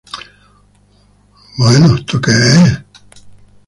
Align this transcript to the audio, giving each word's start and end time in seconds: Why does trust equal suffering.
Why 1.59 1.73
does 1.73 2.03
trust 2.05 2.27
equal 2.27 2.33
suffering. 2.33 2.85